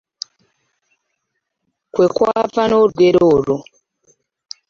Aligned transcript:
Kwe 1.93 2.05
kwava 2.15 2.61
n'olugero 2.67 3.21
olwo. 3.35 3.57